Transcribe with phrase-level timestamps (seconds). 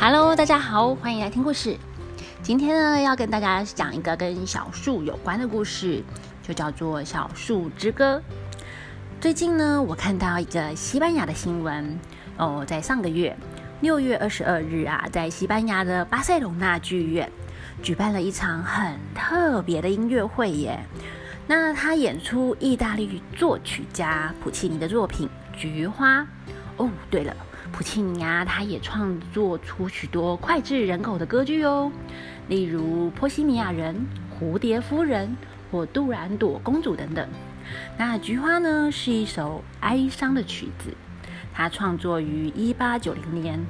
[0.00, 1.76] Hello，大家好，欢迎来听故事。
[2.40, 6.04] 今天呢，要跟大家讲一个跟小树有关的故事，
[6.40, 8.22] 就叫做《小树之歌》。
[9.20, 11.98] 最近呢，我看到一个西班牙的新闻
[12.36, 13.36] 哦，在上个月
[13.80, 17.28] 六月二十二日啊，在西班牙的巴塞隆纳剧院
[17.82, 20.78] 举办了一场很特别的音乐会耶。
[21.48, 25.28] 那他演出意大利作曲家普契尼的作品
[25.60, 26.20] 《菊花》。
[26.76, 27.34] 哦，对了。
[27.72, 31.92] 普契尼啊，他也创作出许多脍炙人口的歌剧哦，
[32.48, 33.94] 例如《波西米亚人》
[34.54, 35.28] 《蝴蝶夫人》
[35.70, 37.28] 或《杜兰朵公主》等等。
[37.96, 40.92] 那《菊花》呢，是一首哀伤的曲子，
[41.52, 43.64] 它创作于一八九零年。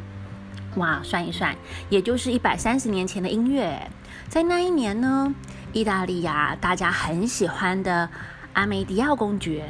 [0.77, 1.55] 哇，算一算，
[1.91, 3.91] 也就是一百三十年前的音乐。
[4.29, 5.35] 在那一年呢，
[5.73, 8.09] 意大利呀，大家很喜欢的
[8.53, 9.65] 阿梅迪奥公爵，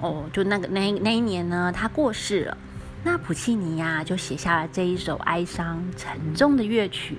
[0.00, 2.56] 哦，就那个那那一年呢，他过世了。
[3.02, 7.16] 那普契尼呀，就写下了这一首哀伤沉重的乐曲，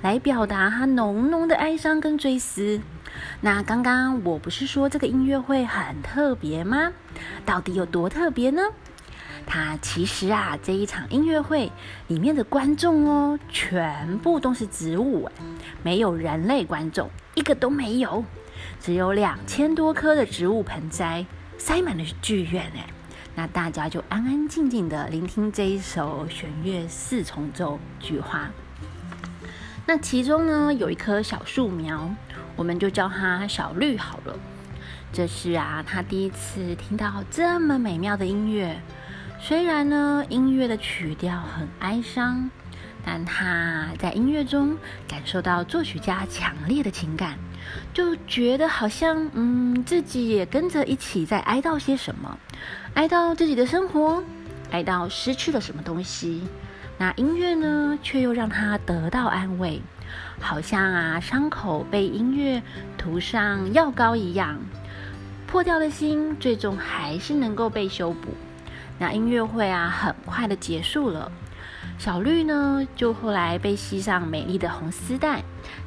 [0.00, 2.80] 来表达他浓浓的哀伤跟追思。
[3.40, 6.92] 那刚刚我不是说这个音乐会很特别吗？
[7.44, 8.62] 到底有多特别呢？
[9.46, 11.70] 它其实啊，这一场音乐会
[12.06, 15.28] 里面的观众哦，全部都是植物，
[15.82, 18.24] 没有人类观众，一个都没有，
[18.80, 21.24] 只有两千多棵的植物盆栽
[21.58, 22.97] 塞满了剧院，哎。
[23.34, 28.40] 那大家就安安静静的聆听这一首弦乐四重奏《菊花》。
[29.86, 32.10] 那其中呢，有一棵小树苗，
[32.56, 34.38] 我们就叫它小绿好了。
[35.12, 38.78] 这是啊，他第一次听到这么美妙的音乐。
[39.40, 42.50] 虽然呢，音乐的曲调很哀伤，
[43.10, 44.76] 但他在音乐中
[45.08, 47.38] 感受到作曲家强烈的情感。
[47.94, 52.36] 就觉得好像，嗯，自己也跟着一起在哀悼些什么，
[52.92, 54.22] 哀悼自己的生活，
[54.72, 56.42] 哀悼失去了什么东西。
[56.98, 59.80] 那音乐呢，却又让他得到安慰，
[60.38, 62.62] 好像啊，伤口被音乐
[62.98, 64.58] 涂上药膏一样，
[65.46, 68.34] 破掉的心最终还是能够被修补。
[68.98, 71.32] 那音乐会啊，很快的结束了，
[71.98, 75.42] 小绿呢，就后来被系上美丽的红丝带，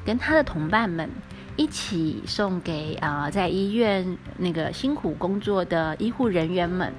[0.06, 1.10] 跟他的同伴们。
[1.58, 6.92] 一起送给啊，在医院那个辛苦工作的医护人员们。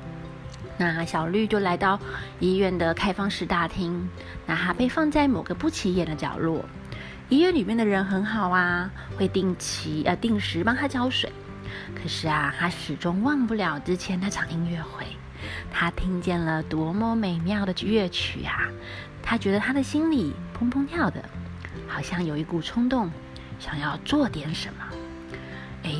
[0.78, 1.98] 那小绿就来到
[2.38, 4.08] 医院的开放式大厅，
[4.46, 6.64] 那他被放在某个不起眼的角落。
[7.28, 11.32] 医院里面的人很好啊，会定期呃定时帮他浇水。
[11.94, 15.06] 可是啊，他始终忘不了之前那场音乐会，
[15.70, 18.68] 他听见了多么美妙的乐曲啊！
[19.22, 21.24] 他觉得他的心里砰砰跳的，
[21.86, 23.10] 好像有一股冲动。
[23.58, 24.84] 想要做点什么？
[25.84, 25.90] 哎，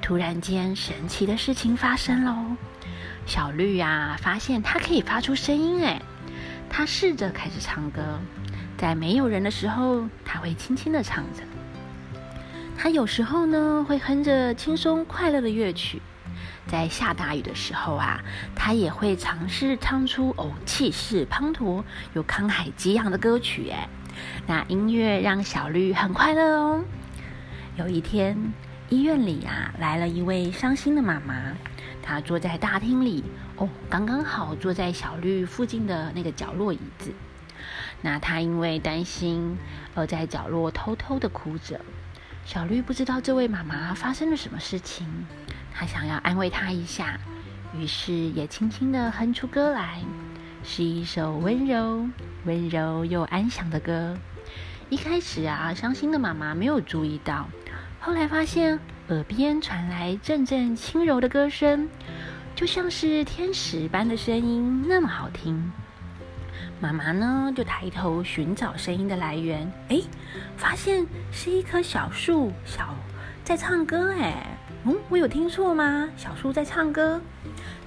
[0.00, 2.56] 突然间，神奇的事情发生喽！
[3.26, 5.84] 小绿呀，发现它可以发出声音。
[5.84, 6.02] 哎，
[6.68, 8.18] 它试着开始唱歌，
[8.76, 11.44] 在没有人的时候，它会轻轻的唱着。
[12.76, 16.02] 它有时候呢，会哼着轻松快乐的乐曲。
[16.66, 18.22] 在下大雨的时候啊，
[18.54, 21.82] 他也会尝试唱出哦气势滂沱、
[22.14, 23.70] 有慷慨激昂的歌曲。
[23.70, 23.88] 哎，
[24.46, 26.84] 那音乐让小绿很快乐哦。
[27.76, 28.52] 有一天，
[28.88, 31.54] 医院里啊来了一位伤心的妈妈，
[32.02, 33.24] 她坐在大厅里，
[33.56, 37.12] 哦，刚刚好坐在小绿附近的那个角落椅子。
[38.00, 39.56] 那她因为担心
[39.94, 41.80] 而在角落偷偷的哭着。
[42.44, 45.06] 小绿不知道这位妈妈发生了什么事情，
[45.74, 47.18] 她想要安慰她一下，
[47.74, 50.00] 于是也轻轻的哼出歌来，
[50.62, 52.06] 是一首温柔、
[52.44, 54.16] 温柔又安详的歌。
[54.88, 57.48] 一开始啊，伤心的妈妈没有注意到。
[57.98, 58.78] 后来发现
[59.08, 61.88] 耳边传来阵阵轻柔的歌声，
[62.54, 65.72] 就像是天使般的声音，那么好听。
[66.80, 70.02] 妈妈呢，就抬头寻找声音的来源，哎，
[70.56, 72.94] 发现是一棵小树，小
[73.44, 74.12] 在唱歌。
[74.12, 76.08] 哎，嗯，我有听错吗？
[76.16, 77.20] 小树在唱歌？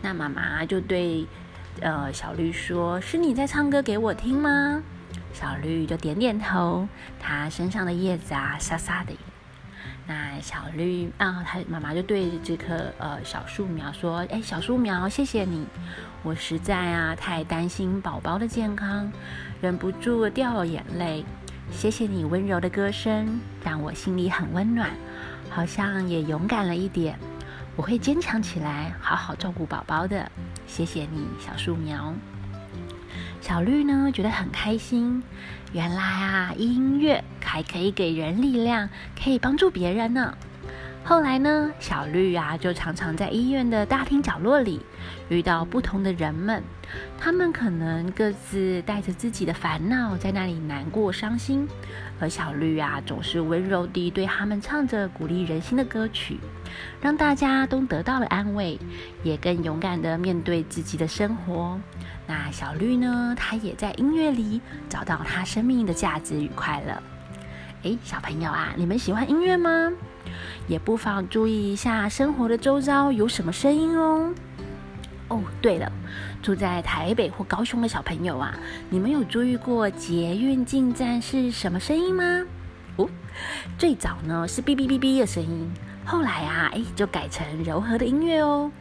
[0.01, 1.27] 那妈妈就对
[1.81, 4.81] 呃小绿说：“是你在唱歌给我听吗？”
[5.33, 6.87] 小绿就点点头，
[7.19, 9.11] 它身上的叶子啊，沙沙的。
[10.07, 15.65] 那小绿啊，他妈妈就对着这棵呃小树苗说：“哎，小树苗，谢谢你，
[16.23, 19.11] 我实在啊太担心宝宝的健康，
[19.59, 21.25] 忍不住掉了眼泪。
[21.71, 24.91] 谢谢你温柔的歌声，让我心里很温暖，
[25.49, 27.17] 好像也勇敢了一点。
[27.75, 30.31] 我会坚强起来，好好照顾宝宝的。
[30.65, 32.13] 谢谢你，小树苗。”
[33.41, 35.21] 小绿呢，觉得很开心。
[35.71, 38.89] 原来啊，音乐还可以给人力量，
[39.21, 40.35] 可以帮助别人呢。
[41.07, 44.81] 后来呢，小绿啊就常常在医院的大厅角落里
[45.29, 46.63] 遇到不同的人们，
[47.15, 51.67] 他们可能各自带着自己的烦恼在那里难过伤心，
[52.19, 56.39] 而小绿啊总是温柔地对他们唱着鼓励人心的歌曲，
[56.99, 58.79] 让大家都得到了安慰，
[59.21, 61.79] 也更勇敢地面对自己的生活。
[62.25, 64.59] 那小绿呢，她也在音乐里
[64.89, 66.99] 找到她生命的价值与快乐。
[67.83, 69.91] 诶，小朋友啊，你们喜欢音乐吗？
[70.67, 74.33] 也不妨注意一下生活的周遭有什么声音哦。
[75.27, 75.91] 哦，对了，
[76.41, 78.55] 住在台北或高雄的小朋友啊，
[78.89, 82.23] 你们有注意过捷运进站是什么声音吗？
[82.97, 83.09] 哦，
[83.77, 85.69] 最早呢是哔哔哔哔的声音，
[86.05, 88.71] 后来啊，哎，就改成柔和的音乐哦。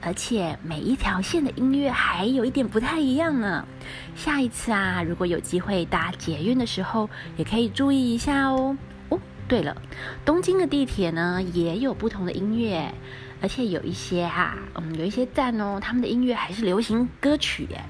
[0.00, 3.66] 而且每一条线的音乐还有一点不太一样呢。
[4.14, 8.76] 下一次啊，如果有机会搭捷运的时候，也可以注意一下哦。
[9.48, 9.74] 对了，
[10.26, 12.92] 东京的地铁呢也有不同的音乐，
[13.40, 17.82] 而且有一些哈，嗯，有一些站哦，他们的音乐还是流行歌曲耶。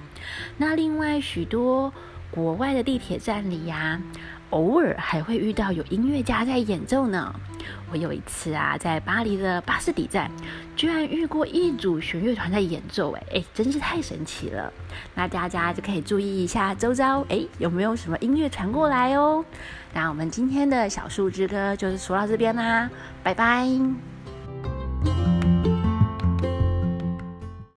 [0.56, 1.93] 那另外许多
[2.31, 4.00] 国外的地铁站里呀，
[4.50, 7.34] 偶尔还会遇到有音乐家在演奏呢。
[7.90, 10.30] 我有一次啊，在巴黎的巴士底站，
[10.76, 14.72] 居然遇过一组弦乐团在演奏，哎哎，真是太神奇了。
[15.14, 19.44] 那大家就可以注意一下周遭，哎，有没有什么音乐传过来哦？
[19.94, 22.90] 那我们今天的小树之歌就是说到这边啦，
[23.22, 23.66] 拜拜。